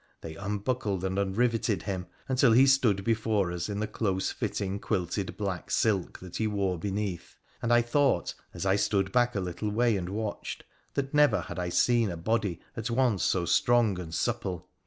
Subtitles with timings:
[0.21, 5.37] They unbuckled and unriveted him, until he stood before us in the close fitting quilted
[5.37, 9.69] black silk that he wore beneath, and I thought, a3 I stood back a little
[9.69, 10.63] way and watched,
[10.95, 14.67] that never had I seen a body at once so strong and supple.